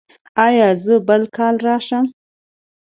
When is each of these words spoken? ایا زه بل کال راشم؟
ایا 0.45 0.67
زه 0.83 0.95
بل 1.07 1.23
کال 1.35 1.55
راشم؟ 1.65 2.05